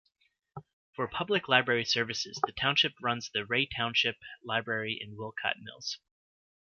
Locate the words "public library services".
1.07-2.41